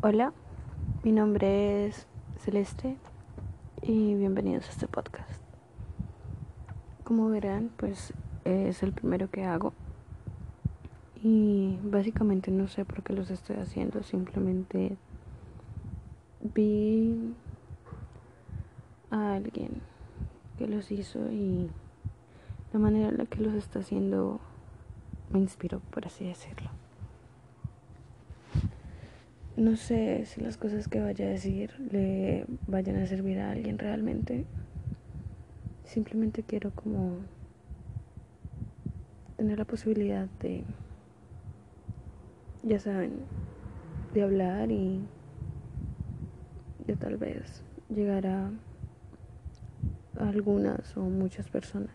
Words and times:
Hola, 0.00 0.32
mi 1.02 1.10
nombre 1.10 1.86
es 1.86 2.06
Celeste 2.38 2.96
y 3.82 4.14
bienvenidos 4.14 4.68
a 4.68 4.70
este 4.70 4.86
podcast. 4.86 5.42
Como 7.02 7.28
verán, 7.30 7.72
pues 7.76 8.14
es 8.44 8.84
el 8.84 8.92
primero 8.92 9.28
que 9.28 9.44
hago 9.44 9.72
y 11.20 11.80
básicamente 11.82 12.52
no 12.52 12.68
sé 12.68 12.84
por 12.84 13.02
qué 13.02 13.12
los 13.12 13.28
estoy 13.32 13.56
haciendo, 13.56 14.04
simplemente 14.04 14.96
vi 16.42 17.34
a 19.10 19.32
alguien 19.34 19.82
que 20.58 20.68
los 20.68 20.92
hizo 20.92 21.28
y 21.32 21.68
la 22.72 22.78
manera 22.78 23.08
en 23.08 23.18
la 23.18 23.26
que 23.26 23.40
los 23.40 23.54
está 23.54 23.80
haciendo 23.80 24.38
me 25.30 25.40
inspiró, 25.40 25.80
por 25.90 26.06
así 26.06 26.24
decirlo. 26.24 26.70
No 29.58 29.74
sé 29.74 30.24
si 30.24 30.40
las 30.40 30.56
cosas 30.56 30.86
que 30.86 31.00
vaya 31.00 31.24
a 31.24 31.30
decir 31.30 31.72
le 31.90 32.44
vayan 32.68 32.94
a 32.94 33.06
servir 33.08 33.40
a 33.40 33.50
alguien 33.50 33.76
realmente. 33.76 34.44
Simplemente 35.84 36.44
quiero 36.44 36.70
como 36.70 37.16
tener 39.36 39.58
la 39.58 39.64
posibilidad 39.64 40.28
de, 40.40 40.62
ya 42.62 42.78
saben, 42.78 43.10
de 44.14 44.22
hablar 44.22 44.70
y 44.70 45.00
de 46.86 46.94
tal 46.94 47.16
vez 47.16 47.64
llegar 47.92 48.28
a 48.28 48.52
algunas 50.20 50.96
o 50.96 51.00
muchas 51.00 51.48
personas. 51.48 51.90